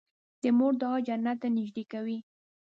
[0.41, 2.17] د مور دعا جنت ته نږدې کوي.